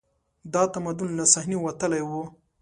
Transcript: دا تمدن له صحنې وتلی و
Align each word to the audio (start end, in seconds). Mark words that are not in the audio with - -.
دا 0.53 0.63
تمدن 0.73 1.09
له 1.17 1.25
صحنې 1.33 1.57
وتلی 1.59 2.01
و 2.05 2.11